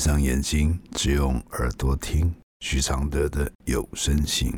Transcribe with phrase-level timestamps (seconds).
[0.00, 4.50] 闭上眼睛，只用耳朵听徐常德的有声信。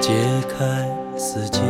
[0.00, 0.14] 解
[0.48, 0.88] 开
[1.18, 1.60] 死结？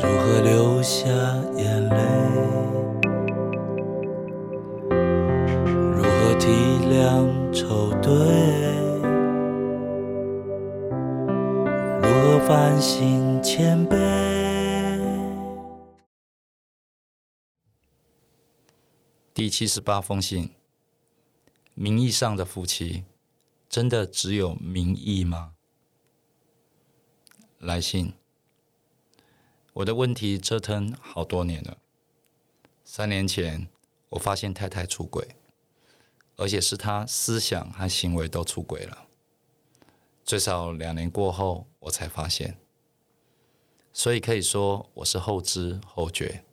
[0.00, 1.08] 如何流下
[1.56, 1.96] 眼泪？
[5.96, 6.46] 如何体
[6.86, 8.12] 谅愁对？
[12.00, 13.96] 如何反省谦卑？
[19.34, 20.50] 第七十八封信，
[21.74, 23.02] 名义上的夫妻，
[23.68, 25.54] 真的只有民意吗？
[27.58, 28.14] 来信，
[29.74, 31.78] 我的问题折腾好多年了。
[32.82, 33.68] 三年前，
[34.10, 35.36] 我发现太太出轨，
[36.36, 39.06] 而且是她思想和行为都出轨了。
[40.24, 42.58] 最少两年过后，我才发现，
[43.92, 46.44] 所以可以说我是后知后觉。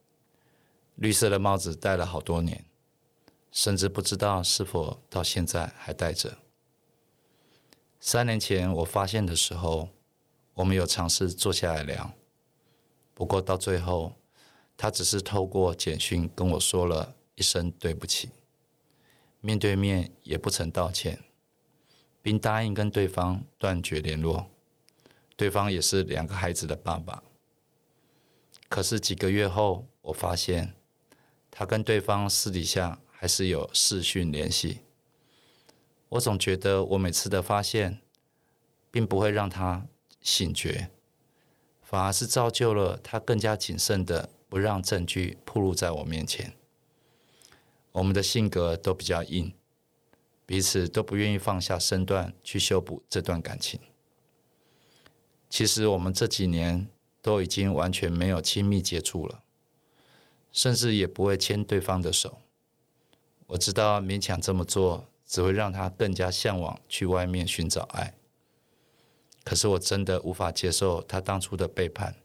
[0.95, 2.65] 绿色的帽子戴了好多年。
[3.51, 6.39] 甚至不知道是否到现在还戴着。
[7.99, 9.89] 三年前我发现的时候，
[10.53, 12.13] 我们有尝试坐下来聊，
[13.13, 14.13] 不过到最后，
[14.77, 18.29] 他只是透过简讯跟我说了一声对不起，
[19.41, 21.23] 面对面也不曾道歉，
[22.21, 24.47] 并答应跟对方断绝联络。
[25.35, 27.23] 对方也是两个孩子的爸爸。
[28.69, 30.73] 可是几个月后，我发现
[31.51, 32.99] 他跟对方私底下。
[33.17, 34.81] 还是有视讯联系，
[36.09, 37.99] 我总觉得我每次的发现，
[38.91, 39.87] 并不会让他
[40.21, 40.89] 醒觉，
[41.81, 46.53] 反而是造就了他更加谨慎的不让证据暴露在我面前。
[47.91, 49.53] 我们的性格都比较硬，
[50.45, 53.79] 彼此都不愿意放下身段去修补这段感情。
[55.49, 56.87] 其实我们这几年
[57.21, 59.43] 都已经完全没有亲密接触了，
[60.51, 62.39] 甚至也不会牵对方的手。
[63.47, 68.15] 我知道勉强这么做只会让他更加向往去外面寻找爱，
[69.43, 72.15] 可是我真的无法接受他当初的背叛，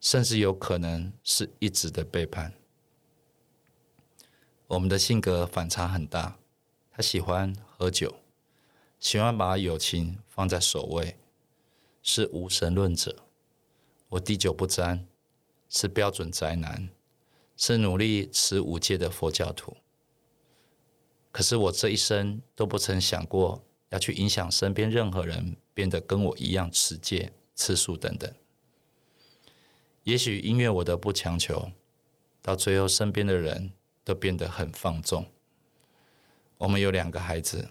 [0.00, 2.54] 甚至有可能是一直的背叛。
[4.68, 6.38] 我们的性格反差很大，
[6.92, 8.16] 他喜欢喝酒，
[9.00, 11.18] 喜欢把友情放在首位，
[12.02, 13.10] 是无神论者；
[14.10, 15.06] 我滴酒不沾，
[15.68, 16.88] 是标准宅男，
[17.56, 19.76] 是努力持五戒的佛教徒。
[21.30, 28.32] 可是我这一生都不曾想过要去影响身边任何人变得跟我一样持戒、吃素等等。
[30.04, 31.70] 也许因为我的不强求，
[32.40, 33.72] 到最后身边的人
[34.04, 35.26] 都变得很放纵。
[36.56, 37.68] 我们有两个孩子，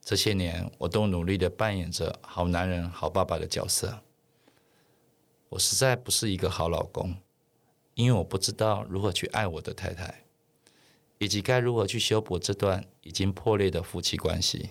[0.00, 4.00] 这些年我都努力的扮演着好男人、好爸爸的角色。
[5.48, 7.16] 我实在不是一个好老公，
[7.94, 10.24] 因为我不知道如何去爱我的太太。
[11.18, 14.70] 以及该如何去修补这段已经破裂的夫妻关系？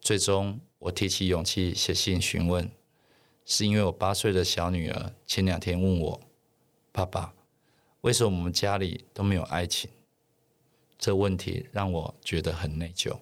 [0.00, 2.70] 最终，我提起勇气写信询问，
[3.44, 6.20] 是因为我八岁的小女儿前两天问我
[6.90, 7.34] ：“爸爸，
[8.00, 9.90] 为什么我们家里都没有爱情？”
[10.98, 13.18] 这问题让我觉得很内疚。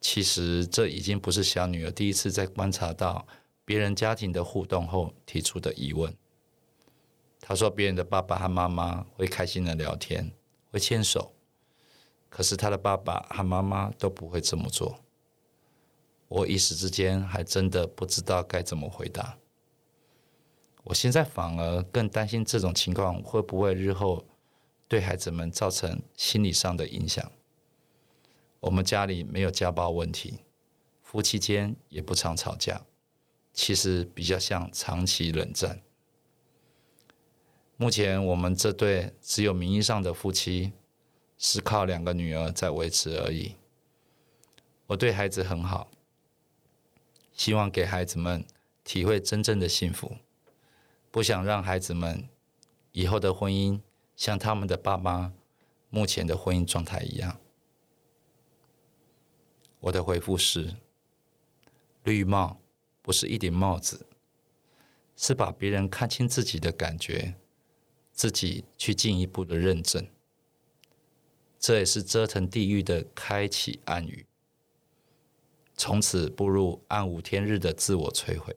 [0.00, 3.26] 其实，这已经不是小女儿第一次在观察到
[3.64, 6.14] 别人家庭的互动后提出的疑问。
[7.40, 10.32] 她说：“别人的爸爸和妈妈会开心的聊天。”
[10.72, 11.34] 会牵手，
[12.30, 14.98] 可是他的爸爸和妈妈都不会这么做。
[16.28, 19.36] 我一时之间还真的不知道该怎么回答。
[20.84, 24.26] 我现在反而更担心这种情况会不会日后
[24.88, 27.30] 对孩子们造成心理上的影响。
[28.60, 30.40] 我们家里没有家暴问题，
[31.02, 32.80] 夫妻间也不常吵架，
[33.52, 35.82] 其实比较像长期冷战。
[37.82, 40.70] 目前我们这对只有名义上的夫妻，
[41.36, 43.56] 是靠两个女儿在维持而已。
[44.86, 45.90] 我对孩子很好，
[47.32, 48.46] 希望给孩子们
[48.84, 50.18] 体会真正的幸福，
[51.10, 52.28] 不想让孩子们
[52.92, 53.80] 以后的婚姻
[54.14, 55.32] 像他们的爸妈
[55.90, 57.40] 目前的婚姻状态一样。
[59.80, 60.76] 我的回复是：
[62.04, 62.60] 绿帽
[63.02, 64.06] 不是一顶帽子，
[65.16, 67.34] 是把别人看清自己的感觉。
[68.12, 70.06] 自己去进一步的认证，
[71.58, 74.26] 这也是折腾地狱的开启暗语。
[75.76, 78.56] 从此步入暗无天日的自我摧毁，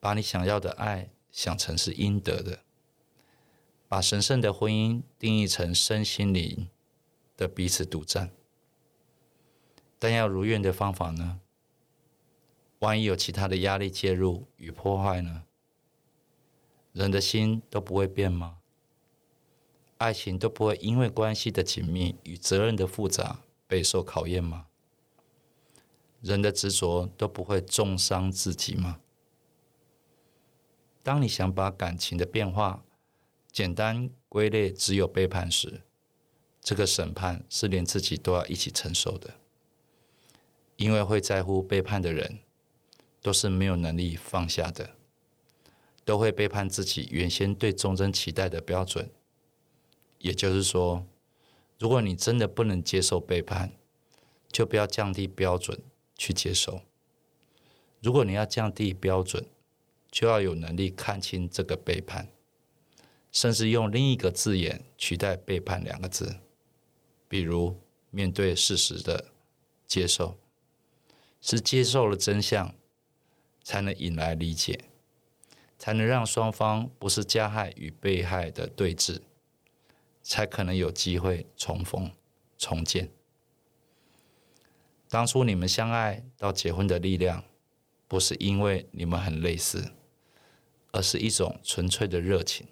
[0.00, 2.60] 把你想要的爱想成是应得的，
[3.88, 6.68] 把神圣的婚姻定义成身心灵
[7.36, 8.30] 的彼此独占。
[9.98, 11.40] 但要如愿的方法呢？
[12.80, 15.44] 万一有其他的压力介入与破坏呢？
[16.94, 18.58] 人的心都不会变吗？
[19.98, 24.66] 爱情都不会因为关系的紧密与责任的复杂备受考验吗？
[26.20, 29.00] 人的执着都不会重伤自己吗？
[31.02, 32.84] 当你想把感情的变化
[33.50, 35.82] 简单归类只有背叛时，
[36.60, 39.34] 这个审判是连自己都要一起承受的，
[40.76, 42.38] 因为会在乎背叛的人，
[43.20, 44.90] 都是没有能力放下的。
[46.04, 49.10] 都会背叛自己原先对忠贞期待的标准。
[50.18, 51.06] 也就是说，
[51.78, 53.72] 如果你真的不能接受背叛，
[54.50, 55.82] 就不要降低标准
[56.16, 56.82] 去接受。
[58.00, 59.46] 如果你要降低标准，
[60.10, 62.28] 就要有能力看清这个背叛，
[63.32, 66.36] 甚至用另一个字眼取代“背叛”两个字，
[67.28, 67.80] 比如
[68.10, 69.32] 面对事实的
[69.86, 70.36] 接受，
[71.40, 72.74] 是接受了真相，
[73.62, 74.84] 才能引来理解。
[75.78, 79.20] 才能让双方不是加害与被害的对峙，
[80.22, 82.10] 才可能有机会重逢、
[82.56, 83.10] 重建。
[85.08, 87.44] 当初你们相爱到结婚的力量，
[88.08, 89.92] 不是因为你们很类似，
[90.92, 92.66] 而是一种纯粹的热情。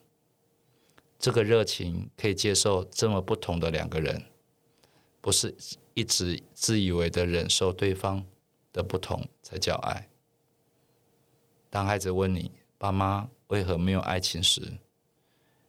[1.19, 4.25] 这个热情可以接受这么不同的两个人，
[5.21, 5.55] 不是
[5.95, 8.27] 一直自以为的忍受对方
[8.73, 10.09] 的不同才叫爱。
[11.71, 12.51] 当孩子问你，
[12.83, 14.61] 爸妈为何没有爱情时，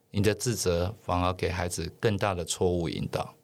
[0.09, 3.35] 你的自责反而给孩子更大的错误引导，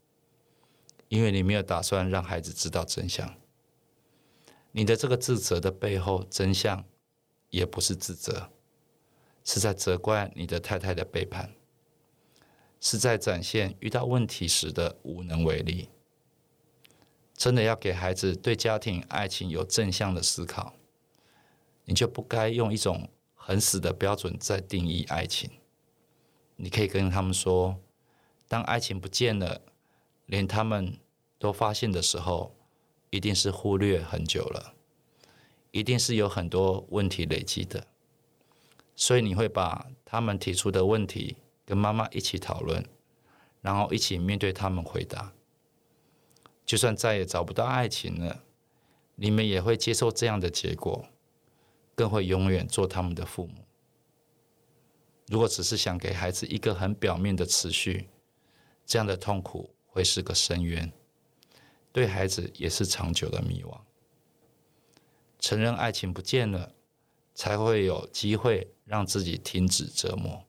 [1.07, 3.31] 因为你没有打算让孩子知道真相。
[4.71, 6.83] 你的这个自责的背后真相，
[7.51, 8.49] 也不是自责，
[9.43, 11.53] 是在责怪你的太太的背叛，
[12.81, 15.89] 是在展现遇到问题时的无能为力。
[17.35, 20.73] 真的要给孩子对家庭、爱情有正向的思考，
[21.85, 23.07] 你就不该用一种。
[23.49, 25.49] 很死的标准在定义爱情，
[26.55, 27.79] 你可以跟他们说：，
[28.47, 29.63] 当爱情不见了，
[30.27, 30.99] 连他们
[31.39, 32.55] 都发现的时候，
[33.09, 34.75] 一定是忽略很久了，
[35.71, 37.87] 一定是有很多问题累积的。
[38.95, 42.85] 所以你会把他们提出的问题跟妈妈一起讨论，
[43.61, 45.33] 然后一起面对他们回答。
[46.67, 48.43] 就算再也找不到爱情了，
[49.15, 51.07] 你们也会接受这样的结果。
[51.99, 53.65] 更会永远做他们的父母。
[55.27, 58.07] 如果只是想给孩子一个很表面的持续，
[58.85, 60.89] 这样的痛苦会是个深渊，
[61.91, 63.81] 对孩子也是长久的迷惘。
[65.39, 66.73] 承认爱情不见了，
[67.35, 70.45] 才会有机会让自己停止折磨。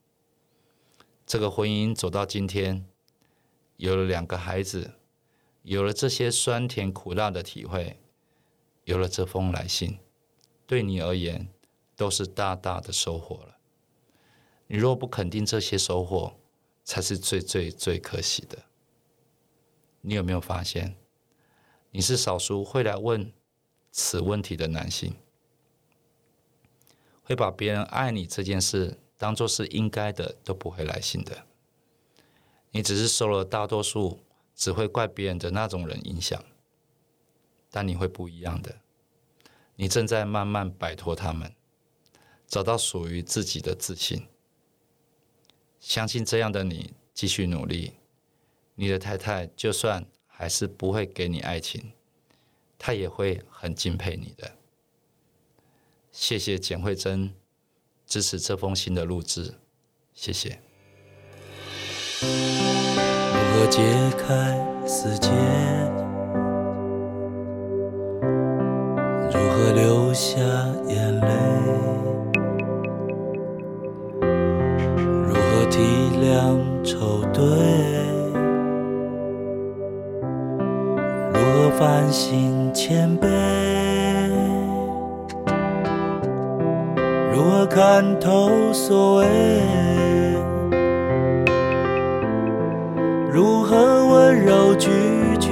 [1.25, 2.85] 这个婚姻走到今天，
[3.75, 4.93] 有了两个孩子，
[5.63, 7.99] 有了这些酸甜苦辣的体会，
[8.85, 9.99] 有了这封来信。
[10.71, 11.49] 对你而言，
[11.97, 13.57] 都是大大的收获了。
[14.67, 16.39] 你若不肯定这些收获，
[16.85, 18.57] 才是最最最可惜的。
[19.99, 20.95] 你有没有发现，
[21.89, 23.33] 你是少数会来问
[23.91, 25.17] 此问题的男性，
[27.21, 31.45] 会把别人爱你这件事当做是应该的，都不会来信的。
[32.69, 34.21] 你只是受了大多数
[34.55, 36.41] 只会怪别人的那种人影响，
[37.69, 38.77] 但你会不一样的。
[39.81, 41.55] 你正在慢慢摆脱他们，
[42.45, 44.27] 找到属于自己的自信。
[45.79, 47.93] 相信这样的你继续努力，
[48.75, 51.93] 你的太太就算还是不会给你爱情，
[52.77, 54.51] 她也会很敬佩你的。
[56.11, 57.33] 谢谢简慧珍
[58.05, 59.55] 支持这封信的录制，
[60.13, 60.61] 谢谢。
[62.21, 66.00] 如何解开死结？
[69.73, 70.39] 流下
[70.87, 71.27] 眼泪，
[75.27, 75.79] 如何体
[76.21, 77.41] 谅愁对？
[81.33, 83.27] 如何反省谦卑？
[87.33, 89.25] 如何看透所谓？
[93.31, 94.89] 如何温柔拒
[95.39, 95.49] 绝？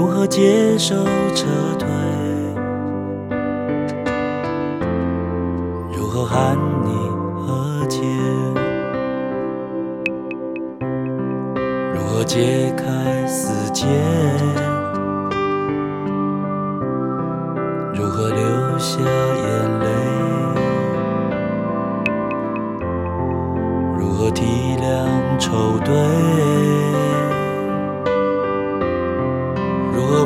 [0.00, 0.94] 如何接受
[1.34, 1.46] 撤
[1.78, 1.86] 退？
[5.94, 6.88] 如何喊你
[7.36, 8.00] 和解？
[11.92, 13.70] 如何解开死？
[13.74, 13.84] 结？
[17.94, 19.86] 如何流下眼泪？
[23.98, 24.46] 如何体
[24.80, 26.79] 谅愁对？